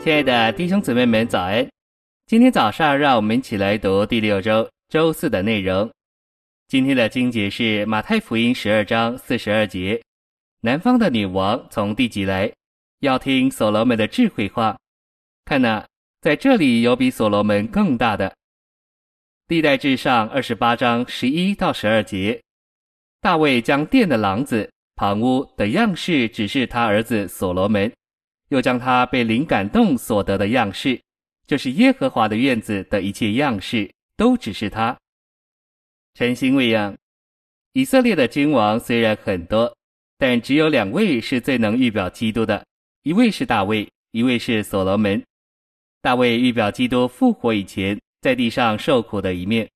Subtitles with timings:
[0.00, 1.68] 亲爱的弟兄姊妹们，早安！
[2.26, 5.90] 今天早上，让我们一起来读第六周周四的内容。
[6.68, 10.00] 今天的经节是马太福音十二章四十二节：
[10.60, 12.50] 南方的女王从地极来，
[13.00, 14.78] 要听所罗门的智慧话。
[15.44, 15.84] 看呐，
[16.20, 18.32] 在这里有比所罗门更大的。
[19.48, 22.40] 历代志上二十八章十一到十二节：
[23.20, 27.92] 大卫将殿的廊子、旁屋的样式指示他儿子所罗门。
[28.48, 31.00] 又将他被灵感动所得的样式，
[31.46, 34.96] 就是耶和华的院子的一切样式，都指示他。
[36.14, 36.96] 晨星未央，
[37.72, 39.72] 以色列的君王虽然很多，
[40.18, 42.64] 但只有两位是最能预表基督的，
[43.02, 45.22] 一位是大卫，一位是所罗门。
[46.00, 49.68] 大卫预表基督复活以前在地上受苦的一面，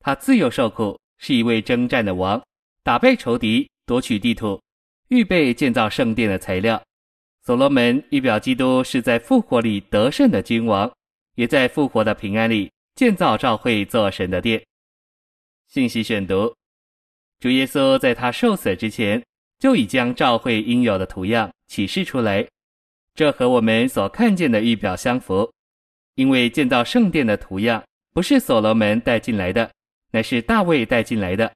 [0.00, 2.42] 他自幼受苦，是一位征战的王，
[2.82, 4.60] 打败仇敌，夺取地土，
[5.08, 6.82] 预备建造圣殿的材料。
[7.48, 10.92] 所罗门预表基督是在复活里得胜的君王，
[11.34, 14.62] 也在复活的平安里建造教会做神的殿。
[15.66, 16.54] 信息选读：
[17.40, 19.24] 主耶稣在他受死之前
[19.58, 22.46] 就已将教会应有的图样启示出来，
[23.14, 25.50] 这和我们所看见的预表相符。
[26.16, 27.82] 因为建造圣殿的图样
[28.12, 29.72] 不是所罗门带进来的，
[30.10, 31.50] 乃是大卫带进来的。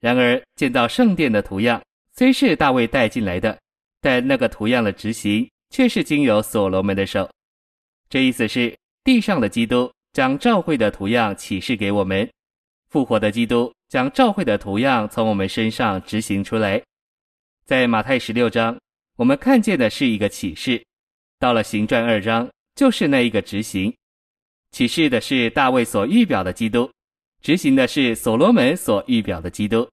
[0.00, 1.80] 然而建造圣殿的图样
[2.16, 3.56] 虽是大卫带进来的。
[4.00, 7.30] 但那个图样的执行却是经由所罗门的手，
[8.08, 12.28] 这意思是地上的基督将召会的图样启示给我们，
[12.88, 16.82] 复活的基督将召会的图样从我们身上执行出来。
[17.64, 18.76] 在马太十六章，
[19.16, 20.82] 我们看见的是一个启示；
[21.38, 23.94] 到了行传二章，就是那一个执行。
[24.72, 26.90] 启示的是大卫所预表的基督，
[27.42, 29.88] 执行的是所罗门所预表的基督。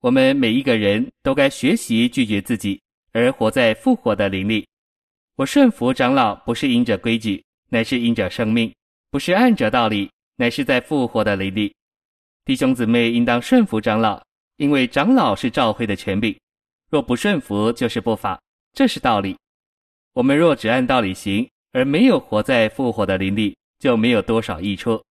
[0.00, 2.80] 我们每一个人都该学习拒绝自己。
[3.16, 4.68] 而活在复活的灵里，
[5.36, 8.70] 我顺服长老，不是因着规矩，乃是因着生命；
[9.10, 11.74] 不是按着道理，乃是在复活的灵里。
[12.44, 14.22] 弟兄姊妹应当顺服长老，
[14.58, 16.38] 因为长老是召会的权柄。
[16.90, 18.38] 若不顺服，就是不法，
[18.74, 19.34] 这是道理。
[20.12, 25.02] 我们若只按道理行，而没有活在复活的灵里，就没有多少益处。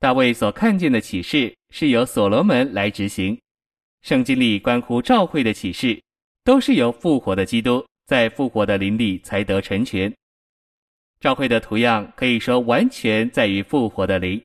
[0.00, 3.40] 大卫所看见的启示是由所罗门来执行，
[4.00, 6.02] 圣经里关乎召会的启示。
[6.44, 10.12] 都是由复活的基督在复活的灵里才得成全。
[11.20, 14.42] 召会的图样可以说完全在于复活的灵。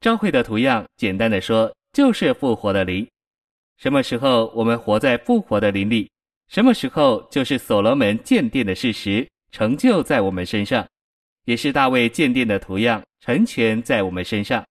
[0.00, 3.06] 召会的图样，简单的说就是复活的灵。
[3.76, 6.08] 什么时候我们活在复活的灵里，
[6.48, 10.86] 什么时候就是所罗门建殿的事实成就在我们身上，
[11.44, 14.64] 也是大卫建殿的图样成全在我们身上。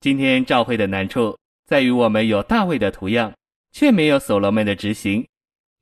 [0.00, 3.32] 今天召会的难处在于我们有大卫的图样，
[3.72, 5.26] 却没有所罗门的执行。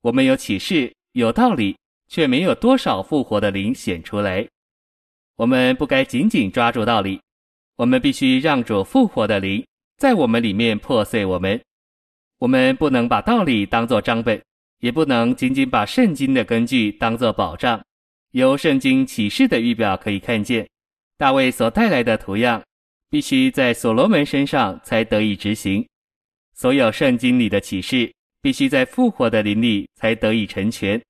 [0.03, 1.77] 我们有启示，有道理，
[2.09, 4.49] 却没有多少复活的灵显出来。
[5.37, 7.21] 我们不该紧紧抓住道理，
[7.77, 9.67] 我们必须让主复活的灵
[9.99, 11.61] 在我们里面破碎我们。
[12.39, 14.43] 我们不能把道理当作章本，
[14.79, 17.79] 也不能仅仅把圣经的根据当作保障。
[18.31, 20.67] 由圣经启示的预表可以看见，
[21.19, 22.63] 大卫所带来的图样，
[23.11, 25.87] 必须在所罗门身上才得以执行。
[26.55, 28.11] 所有圣经里的启示。
[28.43, 31.01] 必须在复活的灵里才得以成全。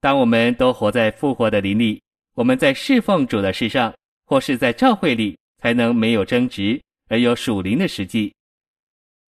[0.00, 2.02] 当我们都活在复活的灵里，
[2.34, 3.94] 我们在侍奉主的事上，
[4.26, 8.34] 或是在教会里，才能没有争执，而有属灵的实际。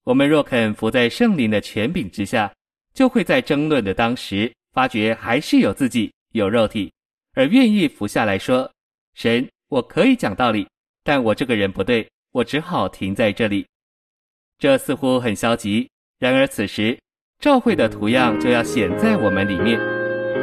[0.03, 2.53] 我们若肯伏在圣灵的权柄之下，
[2.93, 6.93] 就会在争论的当时，发觉还是有自己有肉体，
[7.35, 8.71] 而愿意服下来说
[9.15, 10.69] ：“神，我可以讲道理，
[11.03, 13.65] 但我这个人不对，我只好停在这里。”
[14.59, 16.99] 这似乎很消极，然而此时。
[17.45, 19.79] 召会的图样就要显在我们里面，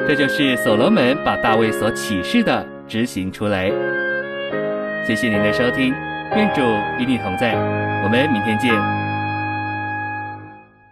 [0.07, 3.71] 这就是所罗门把大卫所启示的执行出来。
[5.03, 5.91] 谢谢您的收听，
[6.35, 6.61] 愿主
[6.99, 7.55] 与你同在，
[8.03, 9.00] 我们明天见。